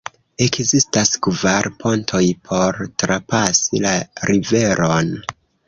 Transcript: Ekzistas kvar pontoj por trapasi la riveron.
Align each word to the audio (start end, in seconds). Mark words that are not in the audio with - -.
Ekzistas 0.43 1.11
kvar 1.27 1.69
pontoj 1.83 2.23
por 2.49 2.81
trapasi 3.03 3.85
la 3.87 3.95
riveron. 4.33 5.17